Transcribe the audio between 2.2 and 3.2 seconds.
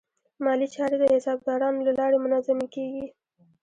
منظمې کېږي.